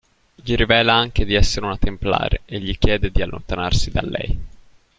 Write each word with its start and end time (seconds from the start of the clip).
Gli 0.33 0.55
rivela 0.55 0.95
anche 0.95 1.25
di 1.25 1.35
essere 1.35 1.63
una 1.67 1.77
Templare 1.77 2.41
e 2.45 2.59
gli 2.59 2.75
chiede 2.79 3.11
di 3.11 3.21
allontanarsi 3.21 3.91
da 3.91 4.01
lei. 4.01 4.43